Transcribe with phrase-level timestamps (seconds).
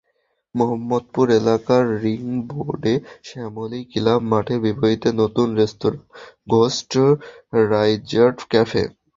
[0.55, 2.21] মোহাম্মদপুর এলাকার রিং
[2.51, 2.93] রোডে
[3.27, 6.05] শ্যামলী ক্লাব মাঠের বিপরীতে নতুন রেস্তোরাঁ
[6.47, 6.91] ঘোস্ট
[7.71, 8.83] রাইডারজ ক্যাফে।